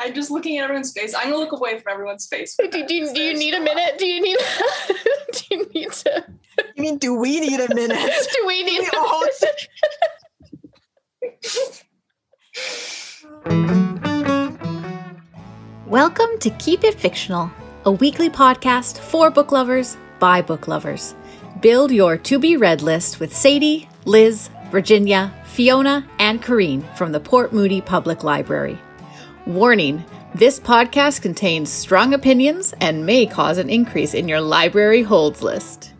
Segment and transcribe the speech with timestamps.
[0.00, 1.14] I'm just looking at everyone's face.
[1.14, 2.56] I'm gonna look away from everyone's face.
[2.56, 3.98] Do, do, you, do you need a minute?
[3.98, 4.38] Do you need?
[5.32, 6.24] do you need to?
[6.74, 7.98] You mean, do we need a minute?
[8.32, 8.80] Do we need?
[8.80, 9.26] We all-
[15.86, 17.50] Welcome to Keep It Fictional,
[17.84, 21.14] a weekly podcast for book lovers by book lovers.
[21.60, 27.20] Build your to be read list with Sadie, Liz, Virginia, Fiona, and Corrine from the
[27.20, 28.78] Port Moody Public Library.
[29.46, 30.04] Warning
[30.34, 35.92] this podcast contains strong opinions and may cause an increase in your library holds list.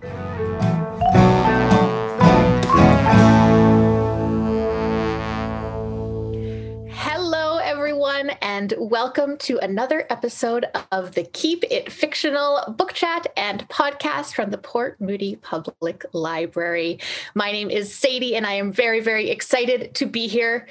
[6.90, 13.60] Hello, everyone, and welcome to another episode of the Keep It Fictional book chat and
[13.68, 16.98] podcast from the Port Moody Public Library.
[17.36, 20.66] My name is Sadie, and I am very, very excited to be here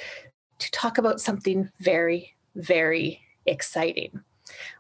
[0.60, 4.24] to talk about something very, very exciting.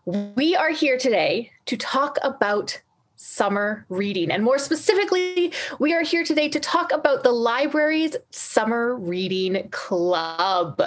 [0.05, 2.81] We are here today to talk about
[3.17, 4.29] summer reading.
[4.29, 10.81] And more specifically, we are here today to talk about the library's summer reading club.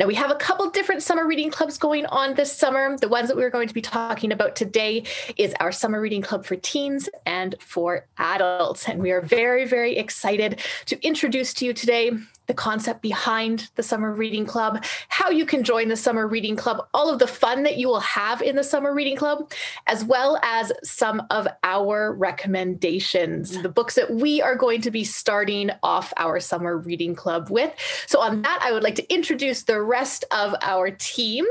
[0.00, 2.96] Now, we have a couple different summer reading clubs going on this summer.
[2.96, 5.04] The ones that we're going to be talking about today
[5.36, 8.88] is our summer reading club for teens and for adults.
[8.88, 12.12] And we are very, very excited to introduce to you today
[12.46, 16.86] the concept behind the Summer Reading Club, how you can join the Summer Reading Club,
[16.92, 19.50] all of the fun that you will have in the Summer Reading Club,
[19.86, 25.04] as well as some of our recommendations, the books that we are going to be
[25.04, 27.72] starting off our Summer Reading Club with.
[28.06, 31.44] So, on that, I would like to introduce the rest of our team,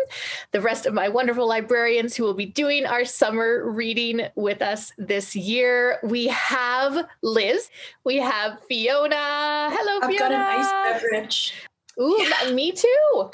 [0.52, 4.92] the rest of my wonderful librarians who will be doing our summer reading with us
[4.98, 6.00] this year.
[6.04, 7.70] We have Liz,
[8.04, 9.70] we have Fiona.
[9.72, 10.83] Hello, I've Fiona.
[10.84, 11.54] Got an ice beverage.
[12.02, 13.30] Ooh, me too.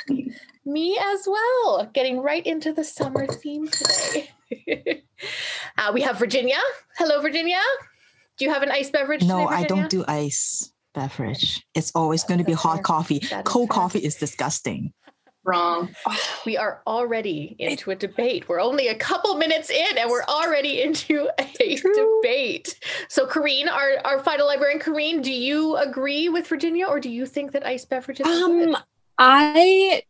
[0.66, 1.89] Me as well.
[1.94, 4.30] Getting right into the summer theme today.
[5.77, 6.58] uh, we have Virginia.
[6.97, 7.61] Hello, Virginia.
[8.38, 9.23] Do you have an ice beverage?
[9.23, 11.65] no, today, I don't do ice beverage.
[11.73, 13.20] It's always going to be hot coffee.
[13.43, 13.76] Cold fair.
[13.76, 14.93] coffee is disgusting.
[15.44, 15.89] Wrong.
[16.45, 18.48] We are already into a debate.
[18.48, 22.22] We're only a couple minutes in, and we're already into a True.
[22.22, 22.80] debate.
[23.10, 27.26] So, Kareen, our, our final librarian, Kareen, do you agree with Virginia, or do you
[27.26, 28.26] think that ice beverages?
[28.26, 28.77] Um,
[29.17, 30.02] I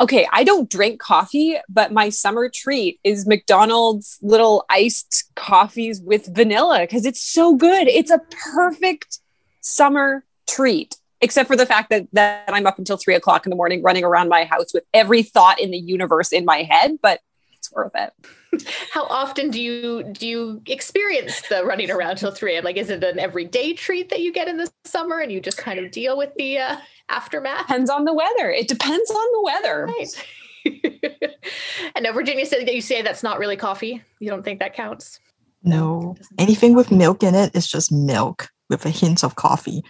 [0.00, 6.34] okay, I don't drink coffee, but my summer treat is McDonald's little iced coffees with
[6.34, 7.88] vanilla because it's so good.
[7.88, 8.20] It's a
[8.54, 9.20] perfect
[9.60, 13.56] summer treat, except for the fact that that I'm up until three o'clock in the
[13.56, 17.20] morning running around my house with every thought in the universe in my head, but
[17.54, 18.12] it's worth it.
[18.92, 22.64] How often do you do you experience the running around till 3 a.m.?
[22.64, 25.58] Like, is it an everyday treat that you get in the summer and you just
[25.58, 26.76] kind of deal with the uh,
[27.08, 27.66] aftermath?
[27.66, 28.50] Depends on the weather.
[28.50, 29.86] It depends on the weather.
[29.86, 30.26] Right.
[31.94, 34.02] and now Virginia said that you say that's not really coffee.
[34.20, 35.20] You don't think that counts?
[35.62, 39.82] No, anything with milk in it is just milk with a hint of coffee.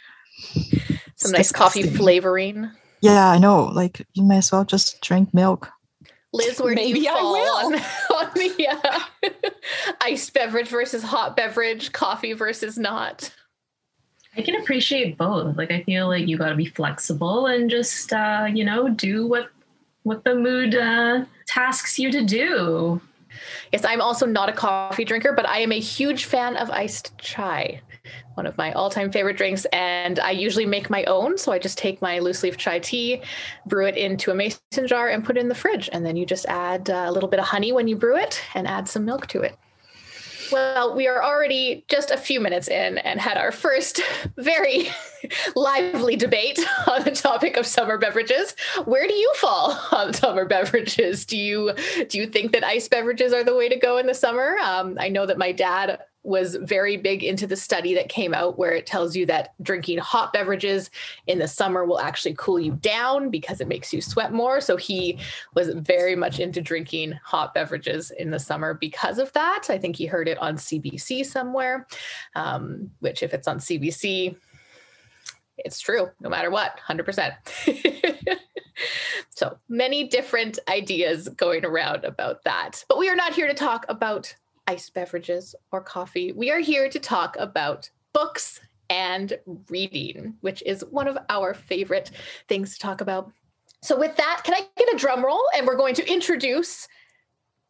[1.16, 2.70] Some It's nice coffee flavoring.
[3.00, 3.64] Yeah, I know.
[3.64, 5.70] Like you may as well just drink milk.
[6.32, 7.66] Liz, where do Maybe you I fall will.
[7.66, 7.74] on,
[8.14, 9.30] on the uh,
[10.02, 13.32] iced beverage versus hot beverage, coffee versus not?
[14.36, 15.56] I can appreciate both.
[15.56, 19.26] Like I feel like you got to be flexible and just uh, you know do
[19.26, 19.50] what
[20.02, 23.00] what the mood uh, tasks you to do.
[23.72, 27.16] Yes, I'm also not a coffee drinker, but I am a huge fan of iced
[27.18, 27.80] chai,
[28.34, 29.64] one of my all time favorite drinks.
[29.66, 31.38] And I usually make my own.
[31.38, 33.22] So I just take my loose leaf chai tea,
[33.66, 35.88] brew it into a mason jar, and put it in the fridge.
[35.92, 38.42] And then you just add uh, a little bit of honey when you brew it
[38.54, 39.56] and add some milk to it.
[40.52, 44.00] Well, we are already just a few minutes in and had our first
[44.36, 44.88] very
[45.56, 48.54] lively debate on the topic of summer beverages.
[48.84, 51.24] Where do you fall on summer beverages?
[51.24, 51.72] Do you
[52.08, 54.56] do you think that ice beverages are the way to go in the summer?
[54.62, 58.58] Um, I know that my dad was very big into the study that came out
[58.58, 60.90] where it tells you that drinking hot beverages
[61.28, 64.60] in the summer will actually cool you down because it makes you sweat more.
[64.60, 65.18] So he
[65.54, 69.66] was very much into drinking hot beverages in the summer because of that.
[69.68, 71.86] I think he heard it on CBC somewhere,
[72.34, 74.36] um, which, if it's on CBC,
[75.58, 77.34] it's true no matter what, 100%.
[79.30, 82.84] so many different ideas going around about that.
[82.88, 84.34] But we are not here to talk about
[84.66, 86.32] iced beverages or coffee.
[86.32, 88.60] We are here to talk about books
[88.90, 92.10] and reading, which is one of our favorite
[92.48, 93.32] things to talk about.
[93.82, 95.42] So, with that, can I get a drum roll?
[95.56, 96.88] And we're going to introduce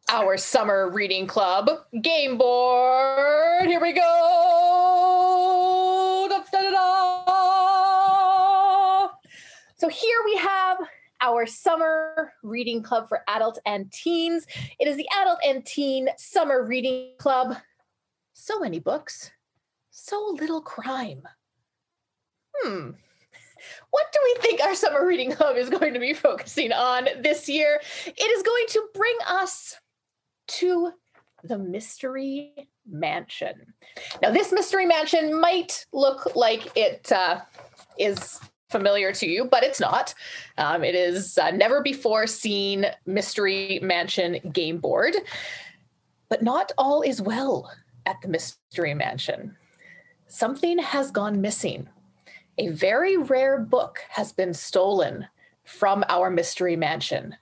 [0.08, 1.68] our summer reading club
[2.00, 3.66] game board.
[3.66, 4.02] Here we go.
[6.30, 7.26] Da, da, da.
[9.78, 10.78] So, here we have
[11.20, 14.46] our summer reading club for adults and teens.
[14.78, 17.56] It is the Adult and Teen Summer Reading Club.
[18.34, 19.30] So many books,
[19.90, 21.22] so little crime.
[22.62, 22.90] Hmm.
[23.90, 27.48] What do we think our summer reading club is going to be focusing on this
[27.48, 27.80] year?
[28.06, 29.74] It is going to bring us
[30.48, 30.92] to
[31.42, 33.74] the Mystery Mansion.
[34.22, 37.40] Now, this Mystery Mansion might look like it uh,
[37.98, 40.14] is familiar to you, but it's not.
[40.58, 45.14] Um, it is uh, never before seen Mystery Mansion game board.
[46.28, 47.70] But not all is well
[48.04, 49.56] at the Mystery Mansion.
[50.26, 51.88] Something has gone missing.
[52.58, 55.26] A very rare book has been stolen
[55.64, 57.36] from our Mystery Mansion,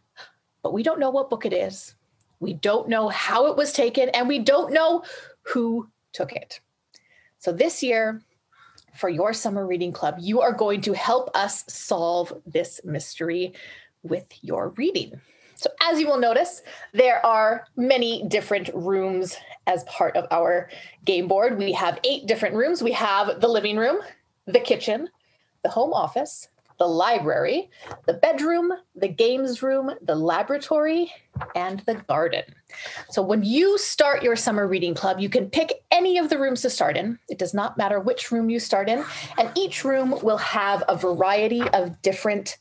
[0.62, 1.94] but we don't know what book it is.
[2.40, 5.02] We don't know how it was taken, and we don't know
[5.42, 6.60] who took it.
[7.38, 8.22] So this year,
[8.94, 13.52] for your summer reading club, you are going to help us solve this mystery
[14.02, 15.20] with your reading.
[15.56, 16.62] So, as you will notice,
[16.92, 19.36] there are many different rooms
[19.66, 20.68] as part of our
[21.04, 21.58] game board.
[21.58, 22.82] We have eight different rooms.
[22.82, 24.00] We have the living room,
[24.46, 25.08] the kitchen,
[25.62, 26.48] the home office,
[26.78, 27.70] the library,
[28.06, 31.12] the bedroom, the games room, the laboratory,
[31.54, 32.42] and the garden.
[33.10, 36.62] So when you start your summer reading club, you can pick any of the rooms
[36.62, 37.18] to start in.
[37.28, 39.04] It does not matter which room you start in,
[39.38, 42.58] and each room will have a variety of different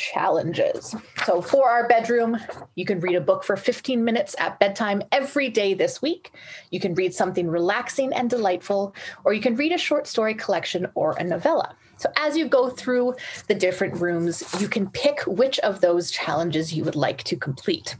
[0.00, 0.94] challenges.
[1.26, 2.38] So for our bedroom,
[2.74, 6.32] you can read a book for 15 minutes at bedtime every day this week.
[6.70, 8.94] You can read something relaxing and delightful,
[9.24, 11.76] or you can read a short story collection or a novella.
[11.98, 13.14] So as you go through
[13.46, 17.96] the different rooms, you can pick which of those challenges you would like to complete.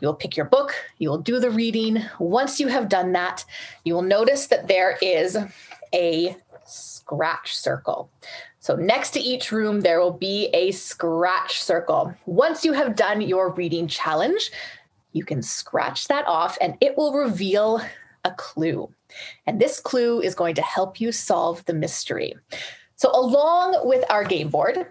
[0.00, 2.02] You'll pick your book, you will do the reading.
[2.18, 3.44] Once you have done that,
[3.84, 5.36] you will notice that there is
[5.92, 6.34] a
[6.64, 8.10] scratch circle.
[8.66, 12.12] So next to each room, there will be a scratch circle.
[12.26, 14.50] Once you have done your reading challenge,
[15.12, 17.80] you can scratch that off and it will reveal
[18.24, 18.92] a clue.
[19.46, 22.34] And this clue is going to help you solve the mystery.
[22.96, 24.84] So, along with our game board,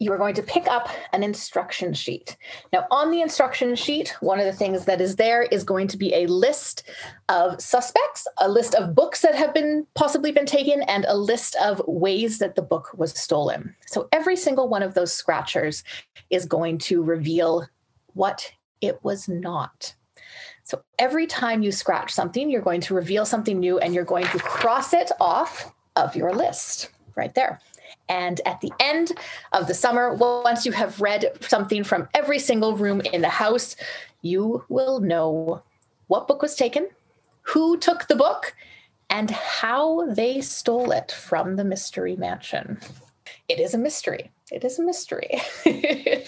[0.00, 2.36] you are going to pick up an instruction sheet.
[2.72, 5.98] Now, on the instruction sheet, one of the things that is there is going to
[5.98, 6.84] be a list
[7.28, 11.54] of suspects, a list of books that have been possibly been taken, and a list
[11.56, 13.76] of ways that the book was stolen.
[13.86, 15.84] So, every single one of those scratchers
[16.30, 17.66] is going to reveal
[18.14, 18.50] what
[18.80, 19.94] it was not.
[20.64, 24.26] So, every time you scratch something, you're going to reveal something new and you're going
[24.28, 27.60] to cross it off of your list right there.
[28.10, 29.12] And at the end
[29.52, 33.76] of the summer, once you have read something from every single room in the house,
[34.20, 35.62] you will know
[36.08, 36.88] what book was taken,
[37.42, 38.56] who took the book,
[39.08, 42.80] and how they stole it from the Mystery Mansion.
[43.48, 44.30] It is a mystery.
[44.50, 45.40] It is a mystery.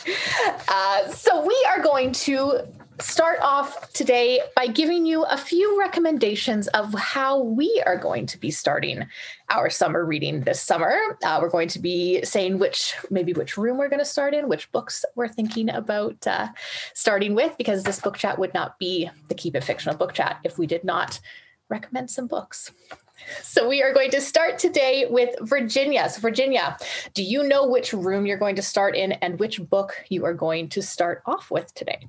[0.69, 2.61] uh, so, we are going to
[3.00, 8.39] start off today by giving you a few recommendations of how we are going to
[8.39, 9.06] be starting
[9.50, 10.97] our summer reading this summer.
[11.25, 14.49] Uh, we're going to be saying which, maybe which room we're going to start in,
[14.49, 16.49] which books we're thinking about uh,
[16.94, 20.39] starting with, because this book chat would not be the Keep It Fictional book chat
[20.44, 21.19] if we did not
[21.69, 22.71] recommend some books.
[23.41, 26.09] So we are going to start today with Virginia.
[26.09, 26.77] So Virginia,
[27.15, 30.35] do you know which room you're going to start in and which book you are
[30.35, 32.09] going to start off with today?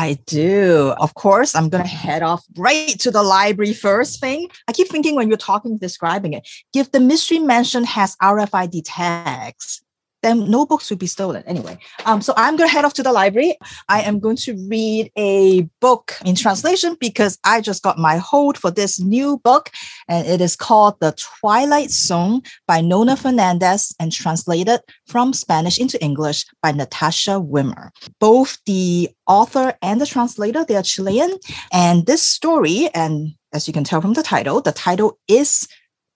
[0.00, 0.94] I do.
[0.98, 4.48] Of course, I'm going to head off right to the library first thing.
[4.66, 9.82] I keep thinking when you're talking, describing it, if the mystery mansion has RFID tags,
[10.22, 11.78] then no books will be stolen anyway.
[12.04, 13.56] Um, so I'm going to head off to the library.
[13.88, 18.58] I am going to read a book in translation because I just got my hold
[18.58, 19.70] for this new book,
[20.08, 26.02] and it is called The Twilight Zone by Nona Fernandez and translated from Spanish into
[26.02, 27.90] English by Natasha Wimmer.
[28.18, 31.38] Both the author and the translator, they are Chilean.
[31.72, 35.66] And this story, and as you can tell from the title, the title is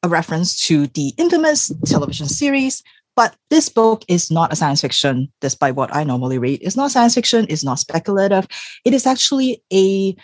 [0.02, 2.82] a reference to the infamous television series
[3.16, 6.60] but this book is not a science fiction, despite what I normally read.
[6.62, 8.46] It's not science fiction, it's not speculative.
[8.84, 10.16] It is actually a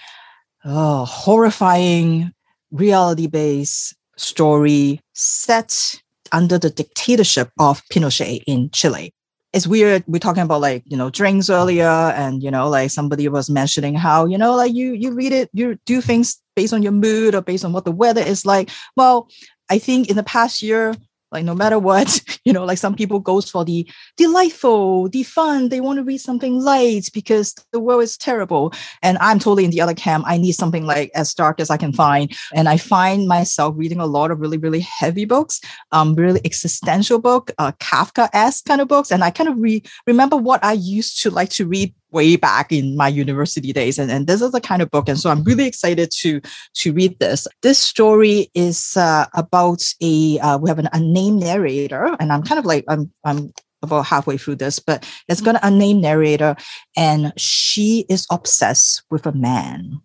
[0.65, 2.33] oh, horrifying
[2.71, 6.01] reality based story set
[6.33, 9.13] under the dictatorship of Pinochet in Chile.
[9.53, 10.05] It's weird.
[10.07, 13.95] We're talking about like, you know, drinks earlier and, you know, like somebody was mentioning
[13.95, 17.35] how, you know, like you, you read it, you do things based on your mood
[17.35, 18.71] or based on what the weather is like.
[18.97, 19.29] Well,
[19.69, 20.95] I think in the past year,
[21.33, 25.69] Like no matter what, you know, like some people goes for the delightful, the fun.
[25.69, 28.73] They want to read something light because the world is terrible.
[29.03, 30.25] And I'm totally in the other camp.
[30.27, 32.35] I need something like as dark as I can find.
[32.55, 35.61] And I find myself reading a lot of really, really heavy books,
[35.93, 39.11] um, really existential book, uh, Kafka-esque kind of books.
[39.11, 42.73] And I kind of re- remember what I used to like to read way back
[42.73, 45.43] in my university days and, and this is the kind of book and so i'm
[45.45, 46.41] really excited to
[46.75, 47.47] to read this.
[47.63, 52.59] This story is uh, about a uh, we have an unnamed narrator and i'm kind
[52.59, 53.53] of like i'm i'm
[53.83, 56.55] about halfway through this but it's got an unnamed narrator
[56.97, 60.01] and she is obsessed with a man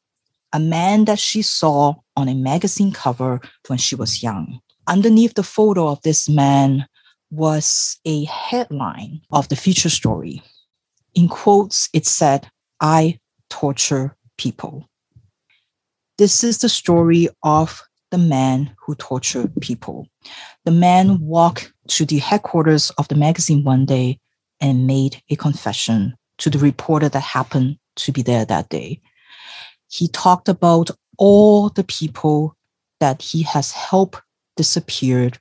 [0.56, 4.62] a man that she saw on a magazine cover when she was young.
[4.88, 6.88] Underneath the photo of this man
[7.30, 10.42] was a headline of the feature story
[11.16, 13.20] in quotes, it said, I
[13.50, 14.90] torture people.
[16.18, 17.82] This is the story of
[18.12, 20.08] the man who tortured people.
[20.66, 24.20] The man walked to the headquarters of the magazine one day
[24.62, 29.02] and made a confession to the reporter that happened to be there that day.
[29.90, 32.56] He talked about all the people
[33.00, 34.22] that he has helped
[34.56, 35.40] disappeared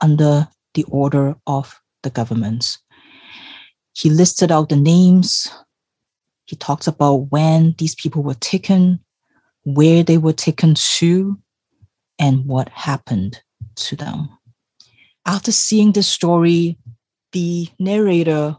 [0.00, 2.78] under the order of the government.
[4.00, 5.46] He listed out the names.
[6.46, 8.98] He talks about when these people were taken,
[9.64, 11.38] where they were taken to,
[12.18, 13.42] and what happened
[13.76, 14.30] to them.
[15.26, 16.78] After seeing this story,
[17.32, 18.56] the narrator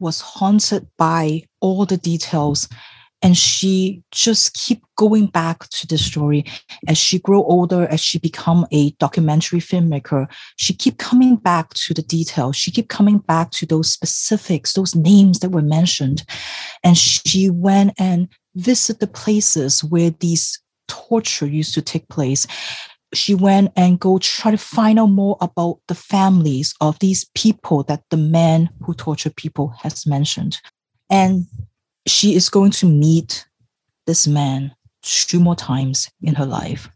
[0.00, 2.68] was haunted by all the details
[3.20, 6.44] and she just keep going back to the story.
[6.86, 11.94] As she grow older as she become a documentary filmmaker she keep coming back to
[11.94, 16.24] the details she keep coming back to those specifics those names that were mentioned.
[16.82, 22.46] And she went and visit the places where these torture used to take place.
[23.14, 27.82] She went and go try to find out more about the families of these people
[27.84, 30.58] that the man who tortured people has mentioned.
[31.10, 31.46] And
[32.10, 33.46] she is going to meet
[34.06, 36.88] this man two more times in her life.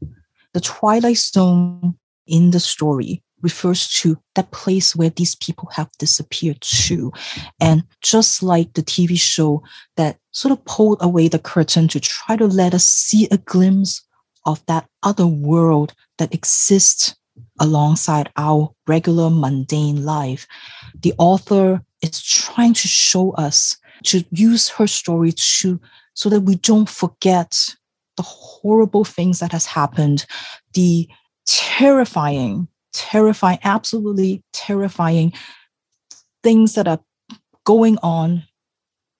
[0.54, 1.94] The Twilight Zone
[2.26, 7.12] in the story refers to that place where these people have disappeared to.
[7.60, 9.62] And just like the TV show
[9.96, 14.02] that sort of pulled away the curtain to try to let us see a glimpse
[14.46, 17.14] of that other world that exists
[17.60, 20.46] alongside our regular mundane life,
[21.00, 25.80] the author is trying to show us to use her story to
[26.14, 27.74] so that we don't forget
[28.16, 30.26] the horrible things that has happened,
[30.74, 31.08] the
[31.46, 35.32] terrifying, terrifying, absolutely terrifying
[36.42, 37.00] things that are
[37.64, 38.44] going on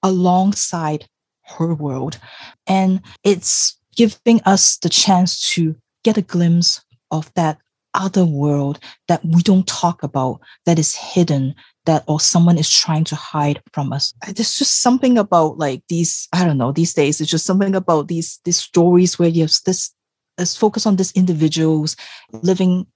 [0.03, 1.07] alongside
[1.45, 2.19] her world.
[2.67, 7.59] And it's giving us the chance to get a glimpse of that
[7.95, 11.55] other world that we don't talk about, that is hidden,
[11.87, 14.15] that or someone is trying to hide from us.
[14.27, 18.09] There's just something about like these, I don't know, these days, it's just something about
[18.09, 19.91] these these stories where you have this
[20.39, 21.97] is focused on these individuals
[22.33, 22.87] living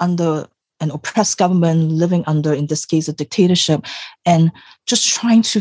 [0.00, 0.46] under
[0.80, 3.84] an oppressed government, living under, in this case, a dictatorship,
[4.26, 4.50] and
[4.86, 5.60] just trying to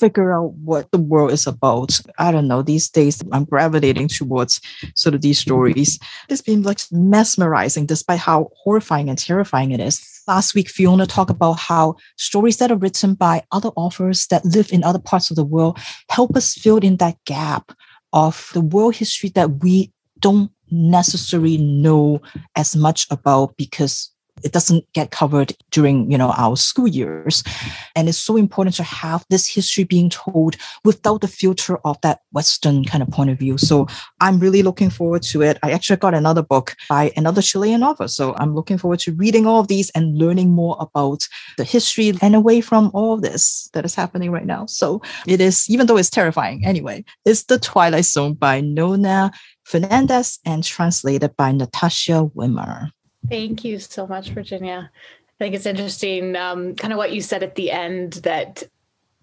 [0.00, 2.00] figure out what the world is about.
[2.18, 2.62] I don't know.
[2.62, 4.60] These days, I'm gravitating towards
[4.94, 5.98] sort of these stories.
[6.28, 10.22] It's been like mesmerizing, despite how horrifying and terrifying it is.
[10.26, 14.72] Last week, Fiona talked about how stories that are written by other authors that live
[14.72, 15.78] in other parts of the world
[16.08, 17.72] help us fill in that gap
[18.12, 22.20] of the world history that we don't necessarily know
[22.56, 24.09] as much about because
[24.42, 27.42] it doesn't get covered during you know our school years.
[27.96, 32.20] And it's so important to have this history being told without the filter of that
[32.32, 33.58] western kind of point of view.
[33.58, 33.86] So
[34.20, 35.58] i'm really looking forward to it.
[35.62, 38.08] I actually got another book by another chilean author.
[38.08, 42.12] So i'm looking forward to reading all of these and learning more about the history
[42.22, 44.66] and away from all this that is happening right now.
[44.66, 49.30] So it is even though it's terrifying anyway it's the twilight zone by nona
[49.64, 52.90] fernandez and translated by natasha wimmer
[53.28, 54.90] Thank you so much, Virginia.
[54.92, 58.62] I think it's interesting, um, kind of what you said at the end that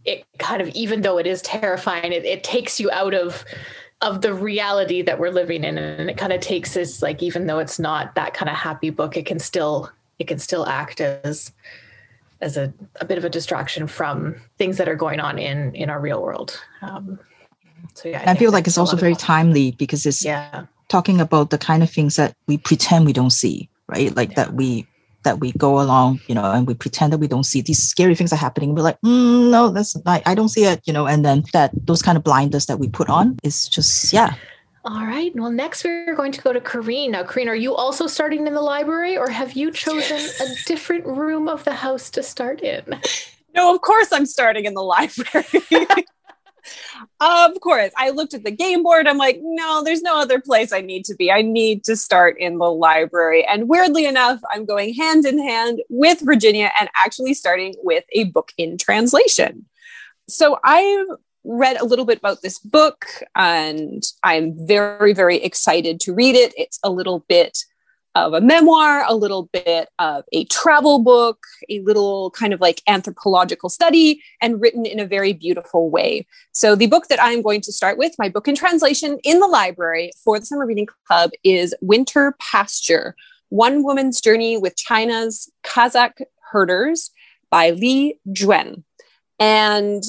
[0.06, 3.46] it kind of, even though it is terrifying, it, it takes you out of
[4.02, 7.48] of the reality that we're living in, and it kind of takes us like, even
[7.48, 11.02] though it's not that kind of happy book, it can still it can still act
[11.02, 11.52] as
[12.42, 15.90] as a, a bit of a distraction from things that are going on in in
[15.90, 16.62] our real world.
[16.82, 17.20] Um,
[17.96, 21.50] so yeah, I, I feel like it's also very timely because it's yeah talking about
[21.50, 24.16] the kind of things that we pretend we don't see right?
[24.16, 24.36] Like yeah.
[24.36, 24.88] that we
[25.24, 28.16] that we go along, you know, and we pretend that we don't see these scary
[28.16, 28.74] things are happening.
[28.74, 31.72] We're like, mm, no, that's I, I don't see it, you know, and then that
[31.86, 34.36] those kind of blinders that we put on is just yeah.
[34.86, 35.36] All right.
[35.36, 37.12] Well, next we're going to go to Kareen.
[37.12, 41.06] Now, Kareen, are you also starting in the library or have you chosen a different
[41.06, 42.84] room of the house to start in?
[43.56, 45.46] No, of course I'm starting in the library.
[47.20, 47.92] of course.
[47.98, 49.08] I looked at the game board.
[49.08, 51.32] I'm like, no, there's no other place I need to be.
[51.32, 53.46] I need to start in the library.
[53.46, 58.26] And weirdly enough, I'm going hand in hand with Virginia and actually starting with a
[58.26, 59.66] book in translation.
[60.28, 61.08] So I've
[61.44, 63.06] read a little bit about this book
[63.36, 66.54] and I'm very, very excited to read it.
[66.58, 67.58] It's a little bit
[68.26, 72.82] of a memoir, a little bit of a travel book, a little kind of like
[72.88, 76.26] anthropological study, and written in a very beautiful way.
[76.52, 79.48] So, the book that I'm going to start with, my book in translation in the
[79.48, 83.16] library for the Summer Reading Club, is Winter Pasture
[83.50, 86.22] One Woman's Journey with China's Kazakh
[86.52, 87.12] Herders
[87.52, 88.84] by Li Juan.
[89.40, 90.04] And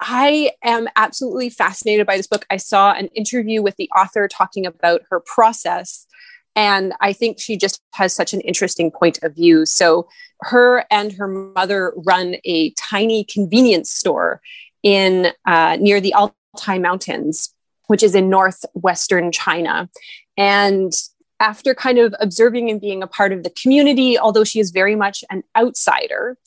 [0.00, 2.46] I am absolutely fascinated by this book.
[2.50, 6.06] I saw an interview with the author talking about her process.
[6.56, 9.66] And I think she just has such an interesting point of view.
[9.66, 10.08] So,
[10.40, 14.40] her and her mother run a tiny convenience store
[14.82, 17.54] in uh, near the Altai Mountains,
[17.86, 19.88] which is in northwestern China.
[20.36, 20.92] And
[21.40, 24.96] after kind of observing and being a part of the community, although she is very
[24.96, 26.38] much an outsider,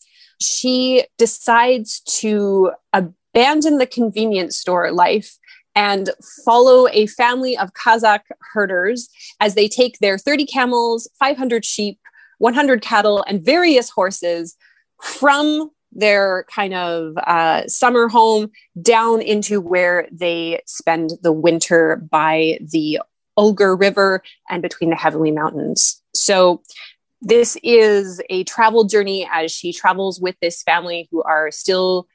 [0.41, 5.37] she decides to abandon the convenience store life
[5.79, 6.09] and
[6.43, 9.07] follow a family of Kazakh herders
[9.39, 11.97] as they take their 30 camels, 500 sheep,
[12.39, 14.57] 100 cattle, and various horses
[15.01, 22.59] from their kind of uh, summer home down into where they spend the winter by
[22.59, 22.99] the
[23.37, 26.03] Ulgur River and between the Heavenly Mountains.
[26.13, 26.61] So,
[27.21, 32.07] this is a travel journey as she travels with this family who are still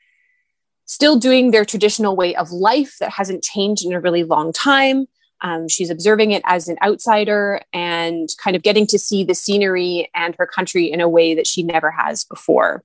[0.86, 5.06] still doing their traditional way of life that hasn't changed in a really long time.
[5.40, 10.10] Um, she's observing it as an outsider and kind of getting to see the scenery
[10.14, 12.82] and her country in a way that she never has before.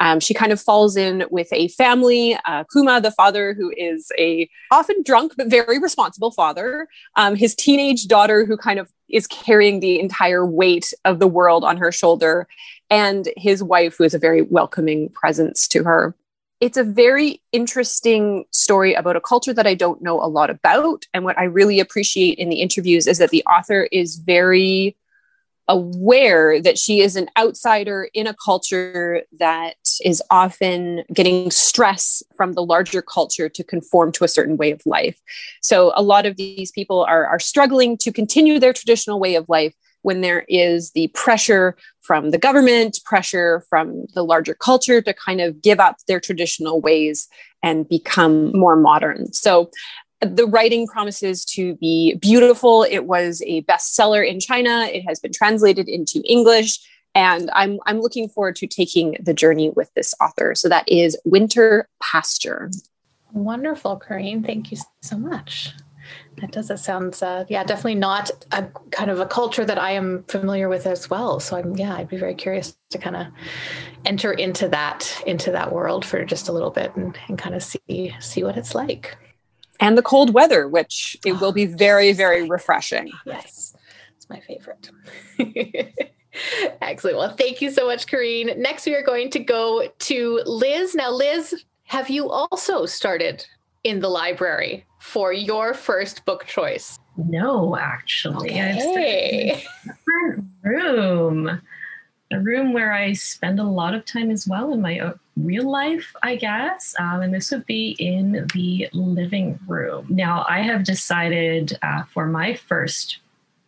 [0.00, 4.10] Um, she kind of falls in with a family, uh, Kuma, the father, who is
[4.18, 6.88] a often drunk but very responsible father.
[7.16, 11.62] Um, his teenage daughter, who kind of is carrying the entire weight of the world
[11.62, 12.48] on her shoulder,
[12.88, 16.14] and his wife, who is a very welcoming presence to her
[16.60, 21.04] it's a very interesting story about a culture that I don't know a lot about.
[21.14, 24.96] And what I really appreciate in the interviews is that the author is very
[25.68, 32.54] aware that she is an outsider in a culture that is often getting stress from
[32.54, 35.20] the larger culture to conform to a certain way of life.
[35.60, 39.48] So a lot of these people are, are struggling to continue their traditional way of
[39.48, 45.12] life when there is the pressure from the government, pressure from the larger culture to
[45.12, 47.28] kind of give up their traditional ways
[47.62, 49.32] and become more modern.
[49.32, 49.70] So
[50.20, 52.82] the writing promises to be beautiful.
[52.82, 54.88] It was a bestseller in China.
[54.92, 56.78] It has been translated into English.
[57.14, 60.54] And I'm, I'm looking forward to taking the journey with this author.
[60.54, 62.70] So that is Winter Pasture.
[63.32, 64.44] Wonderful, Kareen.
[64.44, 65.72] Thank you so much.
[66.40, 66.68] That does.
[66.68, 70.68] That sounds, uh, yeah, definitely not a kind of a culture that I am familiar
[70.68, 71.40] with as well.
[71.40, 73.26] So I'm, yeah, I'd be very curious to kind of
[74.04, 77.62] enter into that into that world for just a little bit and, and kind of
[77.62, 79.16] see see what it's like.
[79.80, 83.10] And the cold weather, which it will be very very refreshing.
[83.26, 83.74] Yes,
[84.16, 84.90] it's my favorite.
[86.80, 87.16] Excellent.
[87.16, 88.56] Well, thank you so much, Kareen.
[88.58, 90.94] Next, we are going to go to Liz.
[90.94, 93.44] Now, Liz, have you also started
[93.82, 94.84] in the library?
[94.98, 96.98] For your first book choice?
[97.16, 98.50] No, actually.
[98.50, 99.50] Okay.
[99.50, 101.60] a different room.
[102.30, 106.14] A room where I spend a lot of time as well in my real life,
[106.22, 106.94] I guess.
[106.98, 110.06] Um, and this would be in the living room.
[110.10, 113.18] Now, I have decided uh, for my first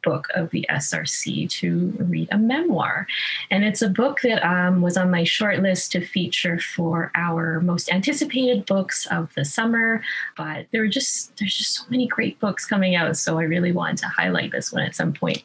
[0.03, 3.07] book of the SRC to read a memoir.
[3.51, 7.61] And it's a book that um, was on my short list to feature for our
[7.61, 10.03] most anticipated books of the summer.
[10.37, 13.17] But there are just there's just so many great books coming out.
[13.17, 15.43] So I really wanted to highlight this one at some point.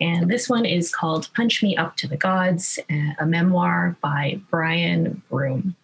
[0.00, 2.78] And this one is called Punch Me Up to the Gods,
[3.18, 5.76] a memoir by Brian Broome.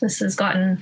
[0.00, 0.78] This has gotten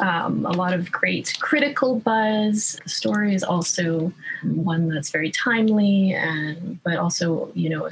[0.00, 2.78] um, a lot of great critical buzz.
[2.82, 7.90] The story is also one that's very timely, and but also you know a,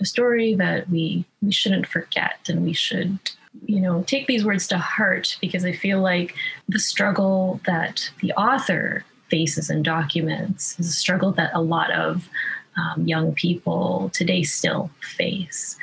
[0.00, 3.18] a story that we we shouldn't forget, and we should
[3.64, 6.34] you know take these words to heart because I feel like
[6.68, 12.28] the struggle that the author faces and documents is a struggle that a lot of
[12.76, 15.76] um, young people today still face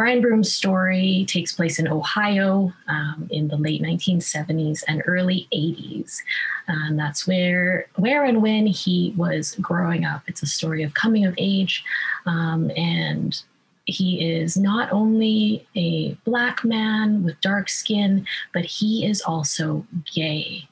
[0.00, 6.22] Brian Broome's story takes place in Ohio um, in the late 1970s and early 80s.
[6.68, 10.22] And that's where, where and when he was growing up.
[10.26, 11.84] It's a story of coming of age.
[12.24, 13.42] Um, and
[13.84, 20.66] he is not only a black man with dark skin, but he is also gay.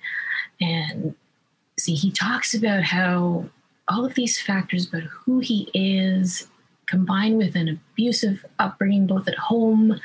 [0.59, 1.14] And
[1.79, 3.51] see, he talks about how
[3.88, 6.49] all of these factors about who he is
[6.88, 10.01] combined with an abusive upbringing both at home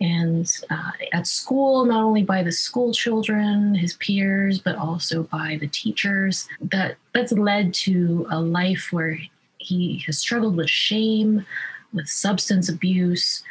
[0.00, 5.58] and uh, at school, not only by the school children, his peers, but also by
[5.60, 6.48] the teachers.
[6.60, 9.18] That that's led to a life where
[9.58, 11.44] he has struggled with shame,
[11.92, 13.42] with substance abuse,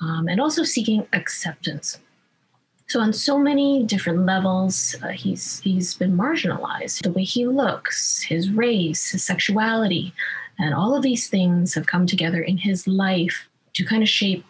[0.00, 1.98] um, and also seeking acceptance.
[2.88, 7.02] So on so many different levels, uh, he's he's been marginalized.
[7.02, 10.14] The way he looks, his race, his sexuality,
[10.58, 14.44] and all of these things have come together in his life to kind of shape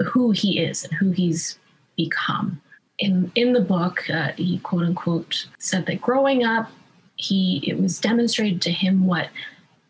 [0.00, 1.58] who he is and who he's
[1.96, 2.60] become.
[2.98, 6.70] In in the book, uh, he quote unquote said that growing up,
[7.16, 9.28] he it was demonstrated to him what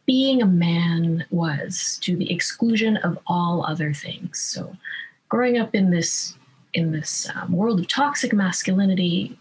[0.06, 4.38] being a man was to the exclusion of all other things.
[4.40, 4.76] So,
[5.28, 6.35] growing up in this
[6.74, 9.38] in this um, world of toxic masculinity,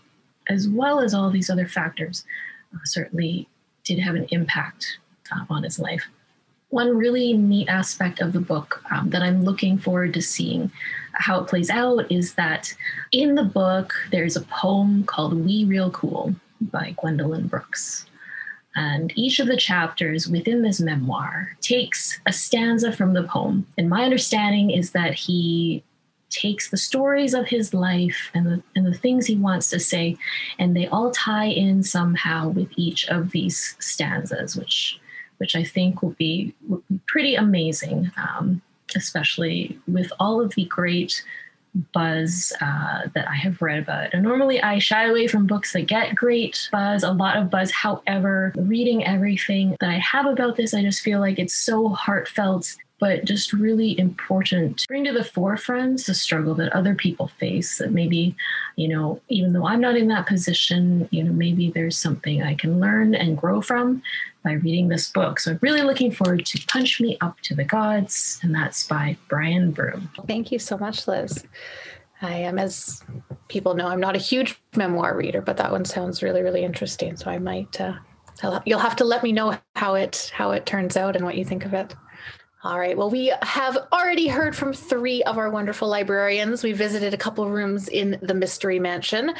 [0.49, 2.25] as well as all these other factors,
[2.73, 3.47] uh, certainly
[3.83, 4.99] did have an impact
[5.31, 6.07] uh, on his life.
[6.71, 10.71] One really neat aspect of the book um, that I'm looking forward to seeing
[11.13, 12.73] how it plays out is that
[13.11, 18.05] in the book, there's a poem called We Real Cool by Gwendolyn Brooks.
[18.73, 23.67] And each of the chapters within this memoir takes a stanza from the poem.
[23.77, 25.83] And my understanding is that he
[26.29, 30.15] takes the stories of his life and the, and the things he wants to say,
[30.57, 35.00] and they all tie in somehow with each of these stanzas, which
[35.41, 38.61] which I think will be, will be pretty amazing, um,
[38.95, 41.23] especially with all of the great
[41.93, 44.13] buzz uh, that I have read about.
[44.13, 47.71] And normally I shy away from books that get great buzz, a lot of buzz.
[47.71, 52.75] However, reading everything that I have about this, I just feel like it's so heartfelt
[53.01, 57.79] but just really important to bring to the forefront the struggle that other people face
[57.79, 58.35] that maybe
[58.77, 62.53] you know even though i'm not in that position you know maybe there's something i
[62.53, 64.01] can learn and grow from
[64.43, 67.63] by reading this book so i'm really looking forward to punch me up to the
[67.63, 71.45] gods and that's by brian broome thank you so much liz
[72.21, 73.03] I am, as
[73.47, 77.17] people know, I'm not a huge memoir reader, but that one sounds really, really interesting.
[77.17, 77.93] So I might, uh,
[78.65, 81.45] you'll have to let me know how it how it turns out and what you
[81.45, 81.95] think of it.
[82.63, 82.95] All right.
[82.95, 86.63] Well, we have already heard from three of our wonderful librarians.
[86.63, 89.33] We visited a couple of rooms in the Mystery Mansion.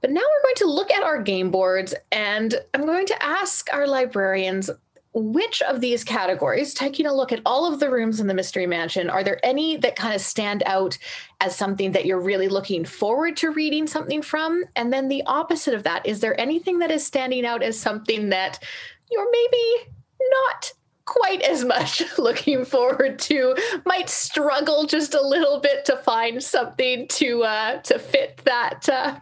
[0.00, 3.68] But now we're going to look at our game boards, and I'm going to ask
[3.72, 4.70] our librarians
[5.12, 8.66] which of these categories, taking a look at all of the rooms in the Mystery
[8.66, 10.96] Mansion, are there any that kind of stand out
[11.40, 14.62] as something that you're really looking forward to reading something from?
[14.76, 18.28] And then the opposite of that, is there anything that is standing out as something
[18.28, 18.62] that
[19.10, 19.92] you're maybe
[20.30, 20.72] not
[21.08, 27.08] quite as much looking forward to might struggle just a little bit to find something
[27.08, 29.18] to uh, to fit that uh,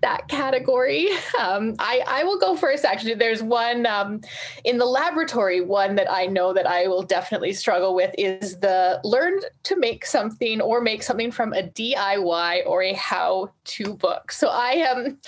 [0.00, 1.08] that category.
[1.40, 3.14] Um, I, I will go first actually.
[3.14, 4.20] There's one um,
[4.62, 9.00] in the laboratory one that i know that i will definitely struggle with is the
[9.02, 14.30] learn to make something or make something from a diy or a how to book.
[14.30, 15.18] So i am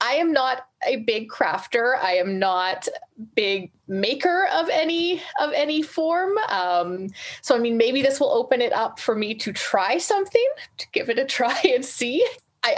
[0.00, 1.98] I am not a big crafter.
[1.98, 2.88] I am not
[3.34, 6.36] big maker of any of any form.
[6.48, 7.08] Um,
[7.42, 10.86] so I mean, maybe this will open it up for me to try something, to
[10.92, 12.26] give it a try and see.
[12.62, 12.74] I,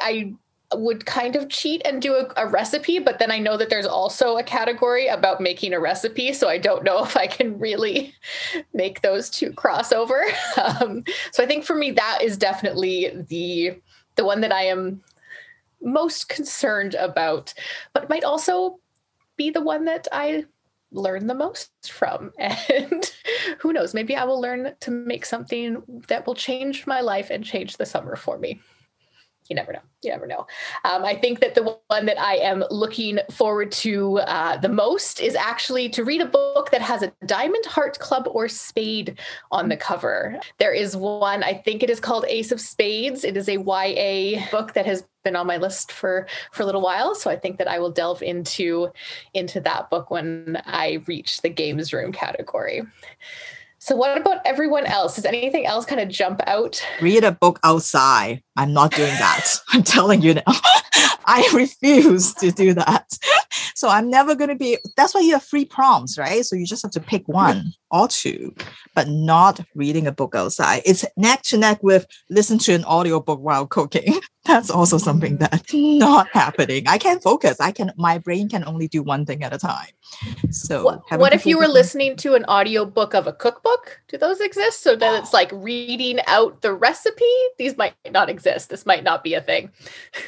[0.72, 3.70] I would kind of cheat and do a, a, recipe, but then I know that
[3.70, 7.58] there's also a category about making a recipe, so I don't know if I can
[7.58, 8.14] really
[8.74, 10.22] make those two crossover.
[10.58, 13.80] Um, so I think for me that is definitely the
[14.16, 15.02] the one that I am
[15.82, 17.54] most concerned about,
[17.92, 18.78] but might also
[19.36, 20.44] be the one that I
[20.90, 22.32] learn the most from.
[22.38, 23.12] And
[23.60, 27.44] who knows, maybe I will learn to make something that will change my life and
[27.44, 28.60] change the summer for me
[29.48, 29.80] you never know.
[30.02, 30.46] You never know.
[30.84, 35.20] Um, I think that the one that I am looking forward to uh, the most
[35.20, 39.18] is actually to read a book that has a diamond, heart, club, or spade
[39.50, 40.38] on the cover.
[40.58, 43.24] There is one, I think it is called Ace of Spades.
[43.24, 46.80] It is a YA book that has been on my list for for a little
[46.80, 48.88] while so i think that i will delve into
[49.34, 52.82] into that book when i reach the games room category
[53.80, 55.14] so, what about everyone else?
[55.14, 56.84] Does anything else kind of jump out?
[57.00, 58.42] Read a book outside.
[58.56, 59.54] I'm not doing that.
[59.68, 60.42] I'm telling you now.
[61.28, 63.06] I refuse to do that.
[63.74, 64.78] so I'm never going to be.
[64.96, 66.44] That's why you have free prompts, right?
[66.44, 68.54] So you just have to pick one or two,
[68.94, 70.82] but not reading a book outside.
[70.84, 74.18] It's neck to neck with listen to an audiobook while cooking.
[74.44, 76.88] That's also something that's not happening.
[76.88, 77.60] I can't focus.
[77.60, 77.92] I can.
[77.98, 79.90] My brain can only do one thing at a time.
[80.50, 84.00] So What, what if you were listening to an audiobook of a cookbook?
[84.08, 84.82] Do those exist?
[84.82, 87.24] So that it's like reading out the recipe?
[87.58, 88.70] These might not exist.
[88.70, 89.70] This might not be a thing.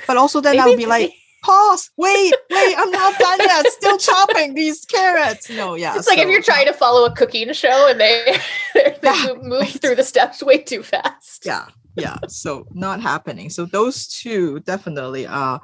[0.07, 3.67] But also then I would be like, pause, wait, wait, I'm not done yet.
[3.69, 5.49] Still chopping these carrots.
[5.49, 5.97] No, yeah.
[5.97, 8.37] it's like if you're trying to follow a cooking show and they
[8.75, 11.45] they Yeah, move, through the steps way too fast.
[11.47, 15.61] yeah yeah so not happening so those two definitely are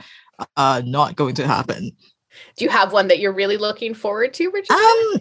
[0.57, 1.93] uh not going to happen
[2.57, 4.83] Do you have one that you're really looking forward to, Virginia?
[4.83, 5.15] um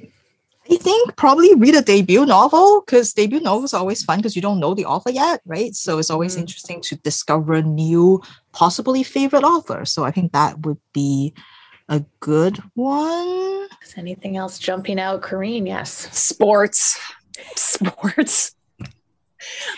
[0.71, 4.41] i think probably read a debut novel because debut novels are always fun because you
[4.41, 6.39] don't know the author yet right so it's always Mm.
[6.41, 11.33] interesting to discover new possibly favorite authors so i think that would be
[11.89, 15.21] a good one Is anything else jumping out?
[15.21, 16.09] Kareen, yes.
[16.11, 16.97] Sports.
[17.55, 18.55] Sports.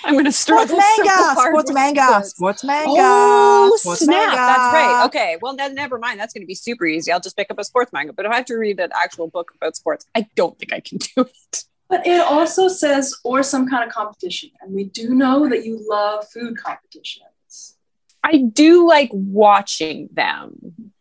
[0.03, 2.29] I'm gonna sports struggle so manga hard sports manga sports.
[2.31, 4.17] sports manga Oh, sports snap.
[4.17, 4.35] manga.
[4.35, 5.05] That's right.
[5.07, 5.37] Okay.
[5.41, 6.19] Well, then never mind.
[6.19, 7.11] That's going to be super easy.
[7.11, 8.13] I'll just pick up a sports manga.
[8.13, 10.79] But if I have to read an actual book about sports, I don't think I
[10.79, 11.63] can do it.
[11.89, 15.79] But it also says or some kind of competition, and we do know that you
[15.89, 17.77] love food competitions.
[18.23, 20.91] I do like watching them.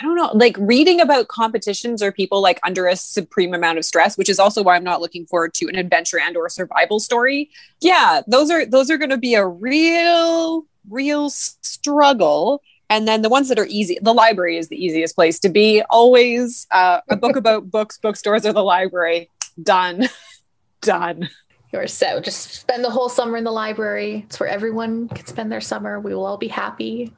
[0.00, 3.84] I don't know, like reading about competitions or people like under a supreme amount of
[3.84, 7.00] stress, which is also why I'm not looking forward to an adventure and or survival
[7.00, 7.50] story.
[7.82, 12.62] Yeah, those are those are going to be a real real struggle.
[12.88, 15.82] And then the ones that are easy, the library is the easiest place to be.
[15.90, 19.30] Always uh, a book about books, bookstores, or the library.
[19.62, 20.08] Done,
[20.80, 21.28] done.
[21.72, 24.24] You're so just spend the whole summer in the library.
[24.26, 26.00] It's where everyone can spend their summer.
[26.00, 27.12] We will all be happy.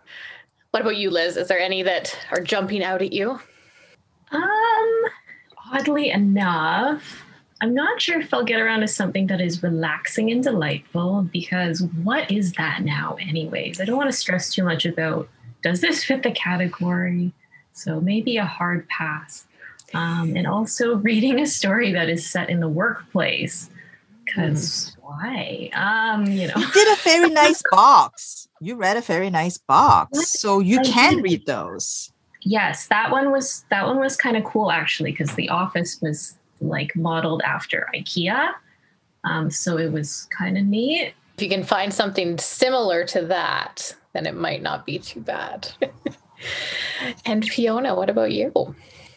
[0.73, 1.37] What about you, Liz?
[1.37, 3.39] Is there any that are jumping out at you?
[4.31, 5.03] Um,
[5.71, 7.23] oddly enough,
[7.61, 11.83] I'm not sure if I'll get around to something that is relaxing and delightful because
[12.03, 13.83] what is that now, anyways?
[13.83, 15.29] I don't want to stress too much about
[15.63, 17.33] does this fit the category?
[17.75, 19.45] So maybe a hard pass.
[19.93, 23.69] Um, and also reading a story that is set in the workplace
[24.25, 25.69] because why?
[25.75, 30.41] Um, you know, you did a very nice box you read a very nice box
[30.41, 32.13] so you can read those
[32.45, 36.37] Yes, that one was that one was kind of cool actually because the office was
[36.61, 38.53] like modeled after IKEA.
[39.25, 41.15] Um, so it was kind of neat.
[41.37, 45.71] If you can find something similar to that, then it might not be too bad.
[47.25, 48.75] and Fiona, what about you?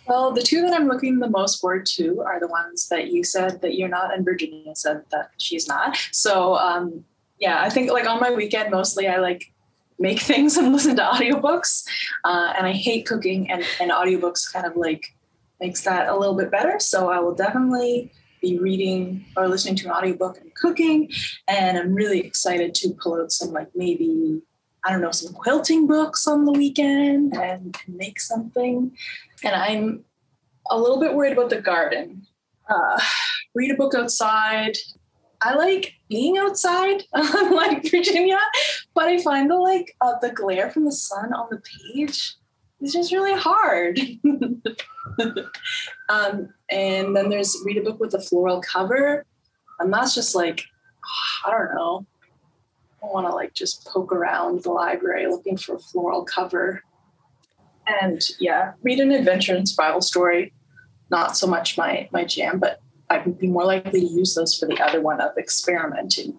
[0.08, 3.24] Well, the two that I'm looking the most forward to are the ones that you
[3.24, 5.98] said that you're not, and Virginia said that she's not.
[6.12, 7.04] So, um,
[7.46, 9.54] yeah, I think like on my weekend, mostly I like
[10.00, 11.86] make things and listen to audiobooks.
[12.24, 15.16] Uh, and I hate cooking, and, and audiobooks kind of like
[15.62, 16.80] makes that a little bit better.
[16.80, 21.10] So, I will definitely be reading or listening to an audiobook and cooking.
[21.48, 24.42] And I'm really excited to pull out some like maybe.
[24.88, 28.96] I don't know, some quilting books on the weekend and make something
[29.44, 30.04] and I'm
[30.70, 32.26] a little bit worried about the garden.
[32.70, 33.00] Uh,
[33.54, 34.78] read a book outside.
[35.46, 38.40] I like being outside, like Virginia,
[38.96, 42.34] but I find the like uh, the glare from the sun on the page
[42.82, 44.00] is just really hard.
[46.10, 49.24] um, and then there's read a book with a floral cover,
[49.80, 50.64] and that's just like
[51.46, 52.08] I don't know.
[53.04, 56.82] I want to like just poke around the library looking for a floral cover
[57.86, 60.54] and yeah, read an adventure and survival story.
[61.12, 64.58] Not so much my my jam, but I would be more likely to use those
[64.58, 66.38] for the other one of experimenting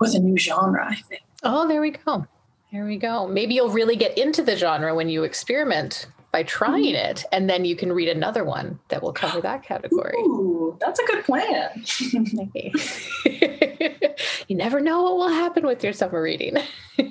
[0.00, 0.86] with a, new genre.
[0.88, 1.22] I think.
[1.42, 2.26] Oh, there we go.
[2.72, 3.28] There we go.
[3.28, 7.10] Maybe you'll really get into the genre when you experiment by trying mm-hmm.
[7.10, 10.16] it, and then you can read another one that will cover that category.
[10.18, 11.84] Ooh, that's a good plan.
[14.48, 16.56] you never know what will happen with your summer reading.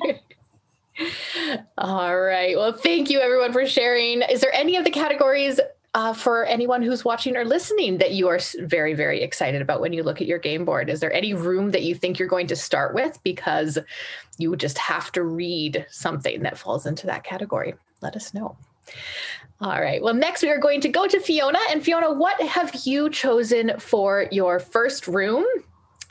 [1.77, 2.57] All right.
[2.57, 4.23] Well, thank you everyone for sharing.
[4.23, 5.61] Is there any of the categories
[5.93, 9.93] uh, for anyone who's watching or listening that you are very, very excited about when
[9.93, 10.89] you look at your game board?
[10.89, 13.77] Is there any room that you think you're going to start with because
[14.37, 17.75] you just have to read something that falls into that category?
[18.01, 18.57] Let us know.
[19.61, 20.01] All right.
[20.01, 21.59] Well, next we are going to go to Fiona.
[21.69, 25.45] And Fiona, what have you chosen for your first room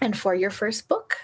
[0.01, 1.17] and for your first book?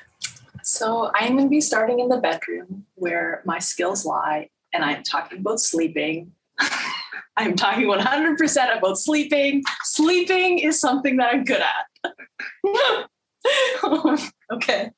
[0.62, 5.02] So I'm going to be starting in the bedroom where my skills lie, and I'm
[5.02, 6.32] talking about sleeping.
[7.38, 9.62] I'm talking 100% about sleeping.
[9.84, 11.86] Sleeping is something that I'm good at.
[14.52, 14.90] okay,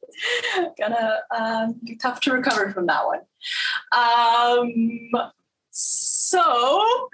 [0.78, 3.20] gonna um, be tough to recover from that one.
[3.92, 5.10] Um,
[5.70, 7.08] so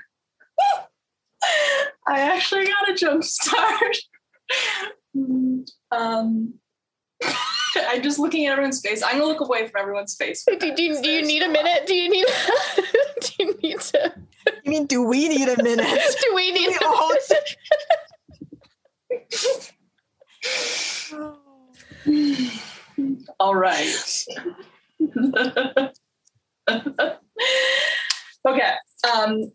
[2.06, 3.96] I actually got a jump start.
[5.90, 6.54] um,
[7.88, 9.02] I'm just looking at everyone's face.
[9.02, 10.44] I'm gonna look away from everyone's face.
[10.44, 11.86] Do, do, you- do you need a minute?
[11.86, 12.26] Do you need?
[13.20, 14.12] do you need to?
[14.64, 15.86] You mean, do we need a minute?
[16.22, 16.68] Do we need?
[16.68, 17.12] We all-
[23.40, 24.24] All right.
[28.48, 28.72] okay.
[29.12, 29.52] Um,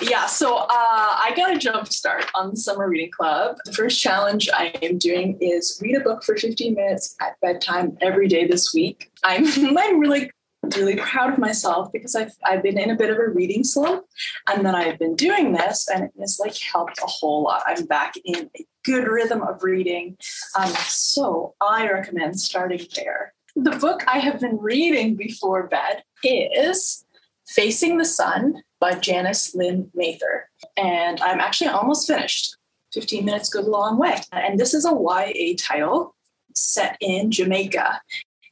[0.00, 3.56] yeah, so uh, I got a jump start on the summer reading club.
[3.64, 7.96] The first challenge I am doing is read a book for 15 minutes at bedtime
[8.00, 9.10] every day this week.
[9.22, 9.46] I'm,
[9.78, 10.30] I'm really
[10.76, 14.04] really proud of myself because I've, I've been in a bit of a reading slump
[14.48, 17.62] and then I've been doing this and it's like helped a whole lot.
[17.66, 20.16] I'm back in a good rhythm of reading.
[20.56, 23.34] Um, so I recommend starting there.
[23.56, 27.04] The book I have been reading before bed is
[27.54, 30.48] Facing the Sun by Janice Lynn Mather.
[30.76, 32.56] And I'm actually almost finished.
[32.94, 34.16] 15 minutes goes a long way.
[34.32, 36.14] And this is a YA title
[36.54, 38.00] set in Jamaica,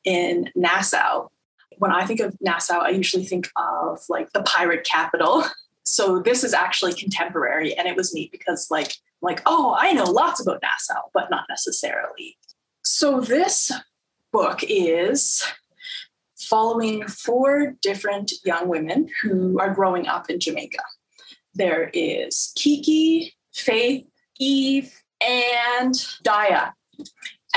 [0.05, 1.29] in Nassau.
[1.79, 5.45] When I think of Nassau, I usually think of like the pirate capital.
[5.83, 10.05] So this is actually contemporary, and it was neat because like like oh, I know
[10.05, 12.37] lots about Nassau, but not necessarily.
[12.85, 13.73] So this
[14.31, 15.43] book is
[16.41, 20.83] following four different young women who are growing up in Jamaica.
[21.55, 24.07] There is Kiki, Faith,
[24.39, 26.73] Eve, and Daya.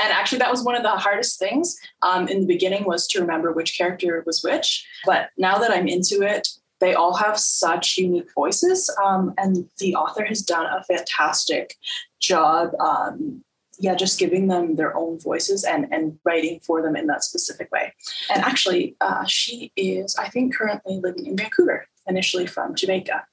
[0.00, 3.20] And actually, that was one of the hardest things um, in the beginning was to
[3.20, 4.84] remember which character was which.
[5.06, 6.48] But now that I'm into it,
[6.80, 11.76] they all have such unique voices, um, and the author has done a fantastic
[12.20, 12.70] job.
[12.80, 13.43] Um,
[13.78, 17.70] yeah, just giving them their own voices and and writing for them in that specific
[17.72, 17.92] way.
[18.32, 23.24] And actually, uh, she is, I think, currently living in Vancouver, initially from Jamaica.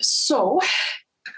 [0.00, 0.60] So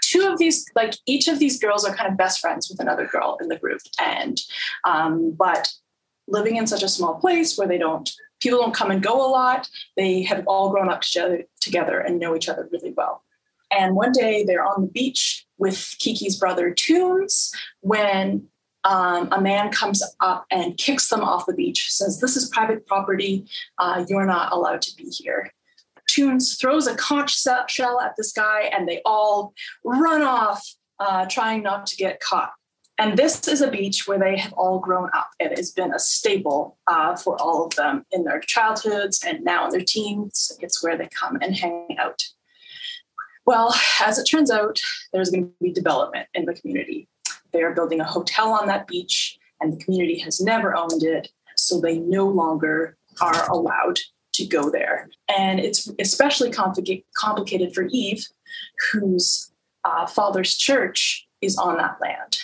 [0.01, 3.05] two of these like each of these girls are kind of best friends with another
[3.05, 4.41] girl in the group and
[4.85, 5.71] um, but
[6.27, 9.29] living in such a small place where they don't people don't come and go a
[9.29, 13.23] lot they have all grown up together, together and know each other really well
[13.75, 18.47] and one day they're on the beach with kiki's brother tunes when
[18.83, 22.85] um, a man comes up and kicks them off the beach says this is private
[22.87, 23.45] property
[23.79, 25.51] uh, you're not allowed to be here
[26.07, 30.65] Tunes throws a conch shell at this guy, and they all run off,
[30.99, 32.51] uh, trying not to get caught.
[32.97, 35.29] And this is a beach where they have all grown up.
[35.39, 39.65] It has been a staple uh, for all of them in their childhoods and now
[39.65, 40.57] in their teens.
[40.61, 42.23] It's where they come and hang out.
[43.45, 44.79] Well, as it turns out,
[45.13, 47.07] there's going to be development in the community.
[47.53, 51.29] They are building a hotel on that beach, and the community has never owned it,
[51.55, 53.99] so they no longer are allowed
[54.33, 55.09] to go there.
[55.35, 58.25] And it's especially complica- complicated for Eve,
[58.91, 59.51] whose
[59.83, 62.43] uh, father's church is on that land.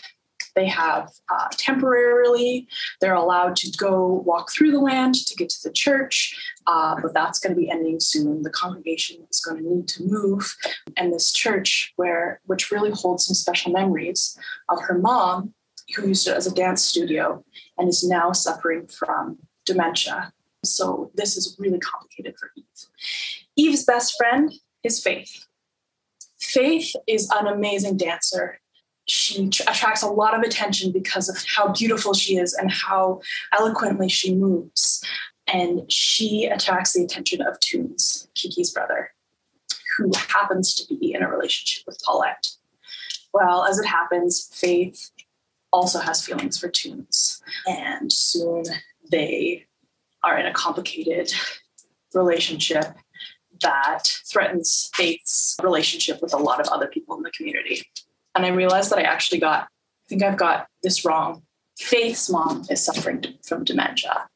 [0.56, 2.68] They have uh, temporarily,
[3.00, 6.36] they're allowed to go walk through the land to get to the church,
[6.68, 8.42] uh, but that's going to be ending soon.
[8.44, 10.56] The congregation is going to need to move.
[10.98, 14.38] And this church, where which really holds some special memories
[14.70, 15.54] of her mom,
[15.96, 17.44] who used it as a dance studio
[17.78, 20.32] and is now suffering from dementia
[20.64, 22.66] so this is really complicated for Eve.
[23.56, 25.46] Eve's best friend is Faith.
[26.40, 28.61] Faith is an amazing dancer.
[29.12, 33.22] She tr- attracts a lot of attention because of how beautiful she is and how
[33.52, 35.04] eloquently she moves.
[35.48, 39.12] And she attracts the attention of Tunes, Kiki's brother,
[39.98, 42.52] who happens to be in a relationship with Paulette.
[43.34, 45.12] Well, as it happens, Faith
[45.74, 47.42] also has feelings for Tunes.
[47.68, 48.64] And soon
[49.12, 49.66] they
[50.24, 51.34] are in a complicated
[52.14, 52.86] relationship
[53.62, 57.86] that threatens Faith's relationship with a lot of other people in the community.
[58.36, 61.44] And I realized that I actually got, I think I've got this wrong.
[61.78, 64.30] Faith's mom is suffering from dementia,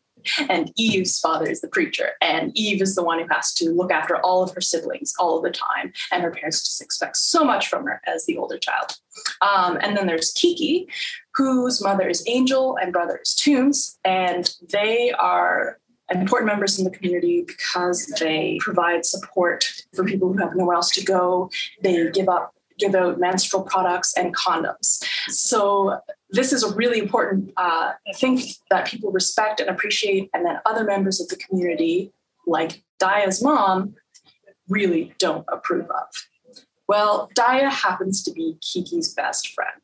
[0.49, 2.11] and Eve's father is the preacher.
[2.21, 5.37] And Eve is the one who has to look after all of her siblings all
[5.37, 5.93] of the time.
[6.11, 8.95] And her parents just expect so much from her as the older child.
[9.41, 10.87] Um, and then there's Kiki,
[11.35, 13.99] whose mother is Angel and brother is Tunes.
[14.03, 15.77] And they are
[16.11, 20.91] important members in the community because they provide support for people who have nowhere else
[20.91, 21.49] to go.
[21.81, 22.54] They give up
[22.95, 25.03] out menstrual products and condoms.
[25.29, 30.61] So this is a really important uh, thing that people respect and appreciate, and that
[30.65, 32.11] other members of the community,
[32.45, 33.95] like Daya's mom,
[34.67, 36.07] really don't approve of.
[36.87, 39.81] Well, Daya happens to be Kiki's best friend.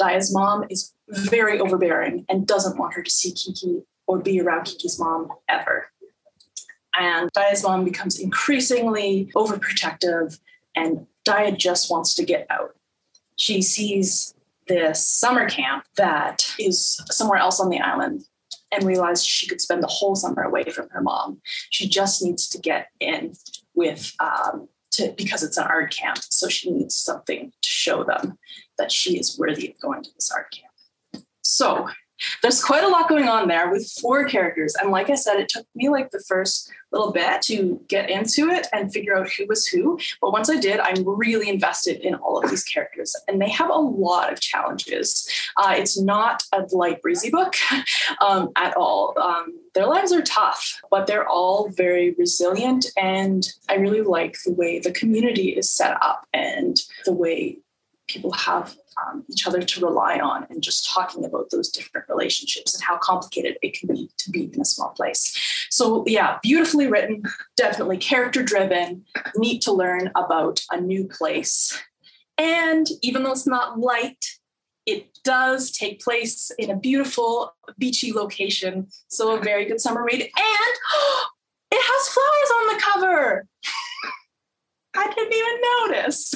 [0.00, 4.64] Daya's mom is very overbearing and doesn't want her to see Kiki or be around
[4.64, 5.86] Kiki's mom ever.
[6.98, 10.38] And Daya's mom becomes increasingly overprotective
[10.74, 12.74] and Dia just wants to get out.
[13.36, 14.34] She sees
[14.68, 18.24] this summer camp that is somewhere else on the island
[18.70, 21.40] and realized she could spend the whole summer away from her mom.
[21.70, 23.34] She just needs to get in
[23.74, 28.38] with um, to because it's an art camp, so she needs something to show them
[28.78, 31.24] that she is worthy of going to this art camp.
[31.42, 31.88] So
[32.42, 34.74] there's quite a lot going on there with four characters.
[34.80, 38.48] And like I said, it took me like the first little bit to get into
[38.48, 39.98] it and figure out who was who.
[40.20, 43.14] But once I did, I'm really invested in all of these characters.
[43.26, 45.28] And they have a lot of challenges.
[45.56, 47.54] Uh, it's not a light, breezy book
[48.20, 49.14] um, at all.
[49.18, 52.86] Um, their lives are tough, but they're all very resilient.
[52.96, 57.58] And I really like the way the community is set up and the way
[58.06, 62.74] people have um, each other to rely on and just talking about those different relationships
[62.74, 65.36] and how complicated it can be to be in a small place.
[65.70, 67.22] So, yeah, beautifully written,
[67.56, 69.04] definitely character driven,
[69.36, 71.78] neat to learn about a new place.
[72.38, 74.24] And even though it's not light,
[74.86, 78.88] it does take place in a beautiful beachy location.
[79.08, 80.20] So, a very good summer read.
[80.20, 80.30] And
[80.92, 81.26] oh,
[81.70, 83.46] it has flowers on the cover.
[84.94, 86.34] I didn't even notice.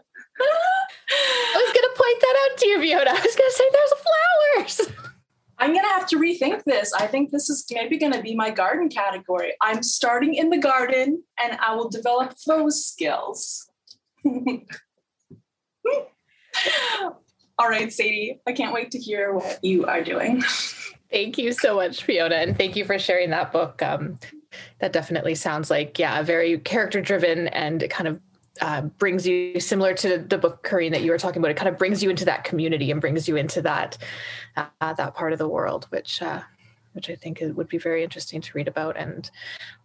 [0.40, 3.10] I was going to point that out to you, Fiona.
[3.10, 3.92] I was going to say there's
[4.74, 4.92] flowers.
[5.58, 6.92] I'm going to have to rethink this.
[6.92, 9.54] I think this is maybe going to be my garden category.
[9.62, 13.66] I'm starting in the garden and I will develop those skills.
[17.58, 20.42] All right, Sadie, I can't wait to hear what you are doing.
[21.10, 23.80] Thank you so much, Fiona, and thank you for sharing that book.
[23.80, 24.18] Um,
[24.80, 28.20] that definitely sounds like, yeah, a very character driven and kind of
[28.60, 31.50] uh, brings you similar to the book Corinne that you were talking about.
[31.50, 33.98] It kind of brings you into that community and brings you into that
[34.56, 36.40] uh, that part of the world, which uh,
[36.92, 39.30] which I think would be very interesting to read about and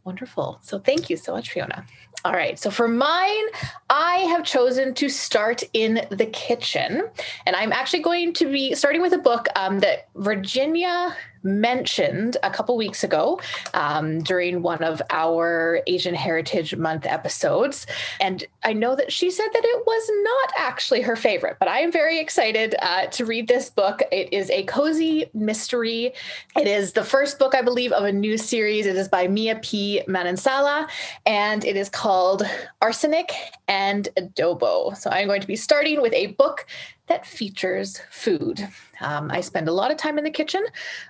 [0.05, 0.59] wonderful.
[0.61, 1.85] So thank you so much, Fiona.
[2.23, 2.57] All right.
[2.57, 3.45] So for mine,
[3.89, 7.09] I have chosen to start in the kitchen,
[7.45, 12.49] and I'm actually going to be starting with a book um, that Virginia mentioned a
[12.49, 13.39] couple weeks ago
[13.73, 17.87] um, during one of our Asian Heritage Month episodes.
[18.19, 21.79] And I know that she said that it was not actually her favorite, but I
[21.79, 24.01] am very excited uh, to read this book.
[24.11, 26.13] It is a cozy mystery.
[26.55, 28.85] It is the first book, I believe, of a new series.
[28.85, 30.01] It is by Mia P.
[30.07, 30.89] Manansala,
[31.25, 32.43] and it is called
[32.81, 33.31] Arsenic
[33.67, 34.95] and Adobo.
[34.97, 36.65] So I'm going to be starting with a book
[37.07, 38.67] that features food.
[39.01, 40.63] Um, I spend a lot of time in the kitchen.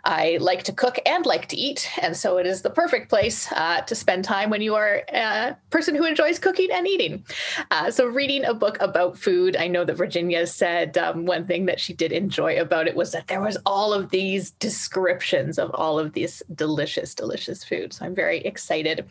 [0.04, 1.90] I like to cook and like to eat.
[2.02, 5.56] And so it is the perfect place uh, to spend time when you are a
[5.70, 7.24] person who enjoys cooking and eating.
[7.72, 11.66] Uh, so, reading a book about food, I know that Virginia said um, one thing
[11.66, 15.72] that she did enjoy about it was that there was all of these descriptions of
[15.74, 17.94] all of these delicious, delicious food.
[17.94, 19.06] So, I'm very excited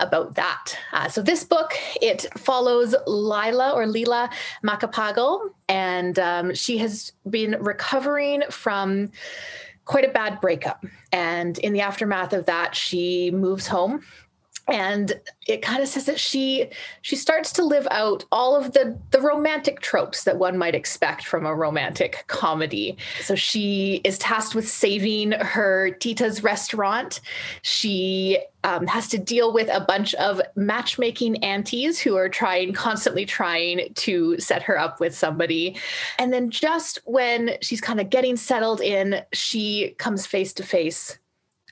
[0.00, 0.76] about that.
[0.92, 4.30] Uh, so, this book, it follows Lila or Lila
[4.64, 9.10] Macapagal, and um, she has been recovering from
[9.84, 10.84] quite a bad breakup.
[11.12, 14.02] And in the aftermath of that, she moves home
[14.66, 16.70] and it kind of says that she
[17.02, 21.26] she starts to live out all of the the romantic tropes that one might expect
[21.26, 22.96] from a romantic comedy.
[23.22, 27.20] So she is tasked with saving her tita's restaurant.
[27.62, 33.26] She um, has to deal with a bunch of matchmaking aunties who are trying constantly
[33.26, 35.76] trying to set her up with somebody.
[36.18, 41.18] And then just when she's kind of getting settled in she comes face to face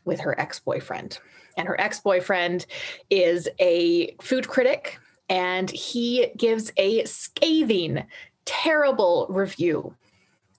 [0.05, 1.19] with her ex-boyfriend
[1.57, 2.67] and her ex boyfriend
[3.11, 4.99] is a food critic,
[5.29, 8.05] and he gives a scathing,
[8.45, 9.95] terrible review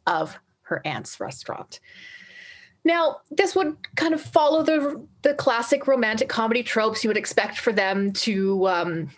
[0.08, 1.80] of her aunt's restaurant.
[2.86, 7.58] Now, this would kind of follow the the classic romantic comedy tropes you would expect
[7.58, 9.10] for them to um,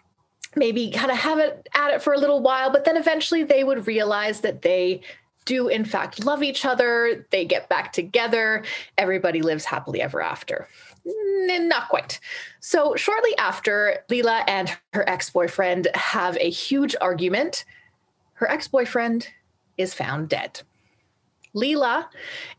[0.55, 3.63] maybe kind of have it at it for a little while, but then eventually they
[3.63, 5.01] would realize that they
[5.45, 7.25] do in fact love each other.
[7.31, 8.63] They get back together.
[8.97, 10.67] Everybody lives happily ever after.
[11.05, 12.19] Not quite.
[12.59, 17.63] So, shortly after, Lila and her ex boyfriend have a huge argument.
[18.33, 19.27] Her ex boyfriend
[19.77, 20.61] is found dead.
[21.53, 22.09] Lila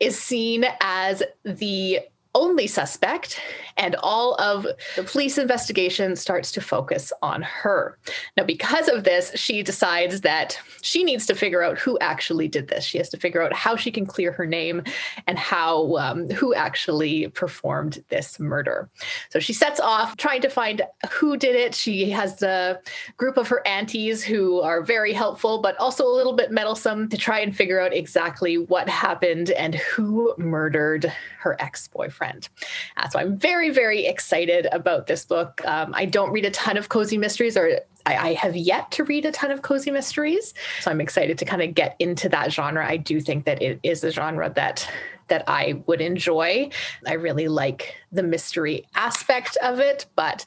[0.01, 2.01] is seen as the
[2.37, 3.41] only suspect,
[3.79, 7.99] and all of the police investigation starts to focus on her.
[8.37, 12.69] Now, because of this, she decides that she needs to figure out who actually did
[12.69, 12.85] this.
[12.85, 14.83] She has to figure out how she can clear her name
[15.27, 18.91] and how um, who actually performed this murder.
[19.31, 21.75] So she sets off trying to find who did it.
[21.75, 22.81] She has the
[23.17, 27.17] group of her aunties who are very helpful, but also a little bit meddlesome to
[27.17, 32.49] try and figure out exactly what happened and who murdered her ex boyfriend trend.
[32.97, 35.63] Uh, so I'm very, very excited about this book.
[35.65, 39.05] Um, I don't read a ton of cozy mysteries, or I, I, have yet to
[39.05, 40.55] read a ton of cozy mysteries.
[40.81, 42.87] So I'm excited to kind of get into that genre.
[42.87, 44.89] I do think that it is a genre that
[45.29, 46.71] that I would enjoy.
[47.05, 50.45] I really like the mystery aspect of it, but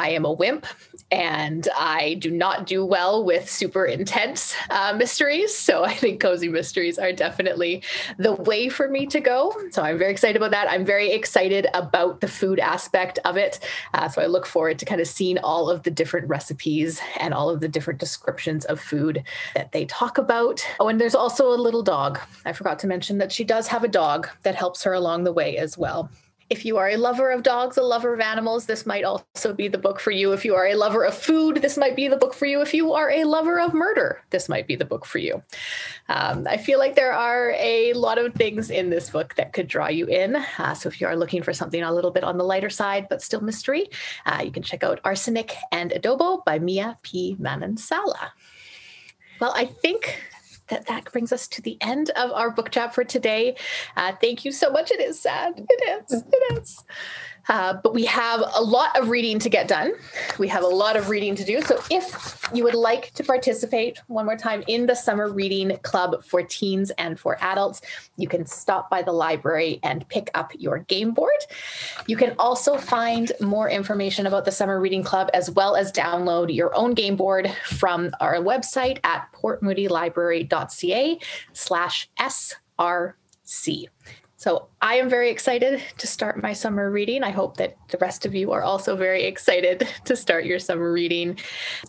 [0.00, 0.66] I am a wimp
[1.10, 5.54] and I do not do well with super intense uh, mysteries.
[5.54, 7.82] So I think cozy mysteries are definitely
[8.16, 9.54] the way for me to go.
[9.72, 10.70] So I'm very excited about that.
[10.70, 13.60] I'm very excited about the food aspect of it.
[13.92, 17.34] Uh, so I look forward to kind of seeing all of the different recipes and
[17.34, 19.22] all of the different descriptions of food
[19.54, 20.66] that they talk about.
[20.80, 22.18] Oh, and there's also a little dog.
[22.46, 25.32] I forgot to mention that she does have a dog that helps her along the
[25.32, 26.08] way as well.
[26.50, 29.68] If you are a lover of dogs, a lover of animals, this might also be
[29.68, 30.32] the book for you.
[30.32, 32.60] If you are a lover of food, this might be the book for you.
[32.60, 35.44] If you are a lover of murder, this might be the book for you.
[36.08, 39.68] Um, I feel like there are a lot of things in this book that could
[39.68, 40.34] draw you in.
[40.58, 43.06] Uh, so if you are looking for something a little bit on the lighter side,
[43.08, 43.88] but still mystery,
[44.26, 47.36] uh, you can check out Arsenic and Adobo by Mia P.
[47.40, 48.30] Manansala.
[49.40, 50.20] Well, I think
[50.70, 53.56] that that brings us to the end of our book chat for today.
[53.96, 54.90] Uh, thank you so much.
[54.90, 55.54] It is sad.
[55.68, 56.22] It is.
[56.22, 56.84] It is.
[57.50, 59.92] Uh, but we have a lot of reading to get done.
[60.38, 61.60] We have a lot of reading to do.
[61.62, 66.24] So if you would like to participate one more time in the summer reading club
[66.24, 67.80] for teens and for adults,
[68.16, 71.40] you can stop by the library and pick up your game board.
[72.06, 76.54] You can also find more information about the summer reading club as well as download
[76.54, 81.18] your own game board from our website at portmoodylibrary.ca
[81.52, 83.88] slash SRC.
[84.40, 87.22] So I am very excited to start my summer reading.
[87.22, 90.90] I hope that the rest of you are also very excited to start your summer
[90.90, 91.38] reading.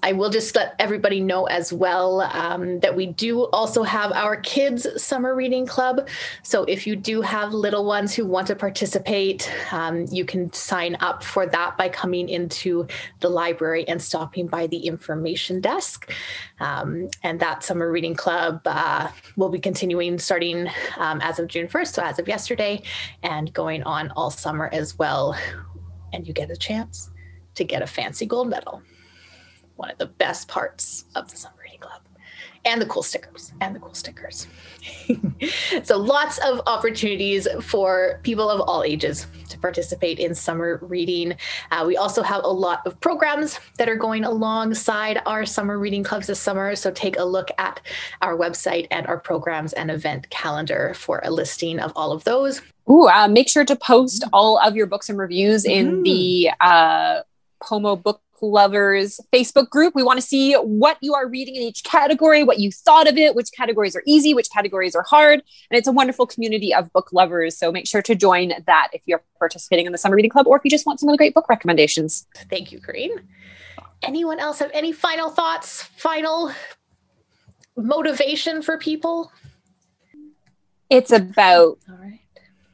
[0.03, 4.35] I will just let everybody know as well um, that we do also have our
[4.35, 6.09] kids' summer reading club.
[6.43, 10.97] So if you do have little ones who want to participate, um, you can sign
[10.99, 12.85] up for that by coming into
[13.21, 16.11] the library and stopping by the information desk.
[16.59, 21.69] Um, and that summer reading club uh, will be continuing starting um, as of June
[21.69, 22.40] 1st, so as of yesterday
[23.23, 25.35] and going on all summer as well.
[26.13, 27.09] And you get a chance
[27.55, 28.81] to get a fancy gold medal.
[29.75, 31.60] One of the best parts of the Summer.
[32.63, 34.47] And the cool stickers, and the cool stickers.
[35.83, 41.33] so, lots of opportunities for people of all ages to participate in summer reading.
[41.71, 46.03] Uh, we also have a lot of programs that are going alongside our summer reading
[46.03, 46.75] clubs this summer.
[46.75, 47.81] So, take a look at
[48.21, 52.61] our website and our programs and event calendar for a listing of all of those.
[52.89, 56.03] Ooh, uh, make sure to post all of your books and reviews in mm.
[56.03, 57.21] the uh,
[57.61, 59.95] Pomo Book Lovers Facebook group.
[59.95, 63.17] We want to see what you are reading in each category, what you thought of
[63.17, 65.41] it, which categories are easy, which categories are hard.
[65.69, 67.57] And it's a wonderful community of book lovers.
[67.57, 70.57] So make sure to join that if you're participating in the Summer Reading Club or
[70.57, 72.25] if you just want some of the great book recommendations.
[72.49, 73.27] Thank you, Corinne.
[74.03, 76.51] Anyone else have any final thoughts, final
[77.75, 79.31] motivation for people?
[80.89, 81.77] It's about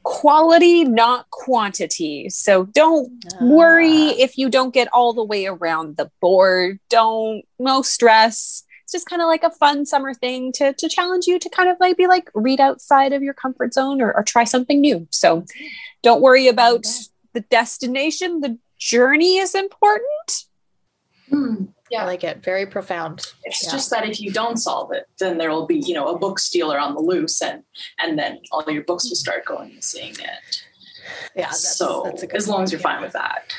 [0.08, 2.30] quality, not quantity.
[2.30, 3.44] So don't uh.
[3.44, 6.80] worry if you don't get all the way around the board.
[6.88, 8.64] Don't no stress.
[8.84, 11.68] It's just kind of like a fun summer thing to to challenge you to kind
[11.68, 15.06] of like be like read outside of your comfort zone or, or try something new.
[15.10, 15.44] So
[16.02, 16.90] don't worry about okay.
[17.34, 18.40] the destination.
[18.40, 20.44] The journey is important.
[21.28, 21.64] Hmm.
[21.90, 22.02] Yeah.
[22.02, 22.42] I like it.
[22.42, 23.26] Very profound.
[23.44, 23.72] It's yeah.
[23.72, 26.38] just that if you don't solve it, then there will be, you know, a book
[26.38, 27.62] stealer on the loose and
[27.98, 30.10] and then all your books will start going missing.
[30.10, 30.62] And
[31.34, 33.52] yeah, that's, so that's as long as you're fine with that.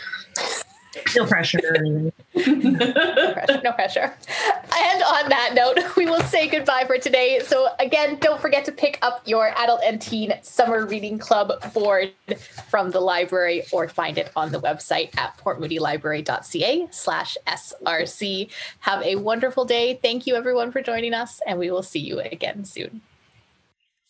[1.16, 1.60] No pressure.
[1.82, 2.12] no
[3.34, 3.62] pressure.
[3.64, 4.14] No pressure.
[4.76, 7.40] And on that note, we will say goodbye for today.
[7.46, 12.12] So again, don't forget to pick up your adult and teen summer reading club board
[12.70, 18.50] from the library or find it on the website at portmoodylibrary.ca slash SRC.
[18.80, 20.00] Have a wonderful day.
[20.02, 23.02] Thank you everyone for joining us and we will see you again soon.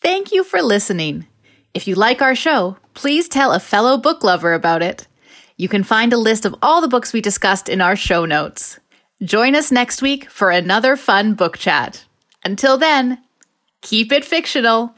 [0.02, 1.28] Thank you for listening.
[1.74, 5.08] If you like our show, please tell a fellow book lover about it.
[5.60, 8.80] You can find a list of all the books we discussed in our show notes.
[9.22, 12.05] Join us next week for another fun book chat.
[12.45, 13.22] Until then,
[13.82, 14.95] keep it fictional.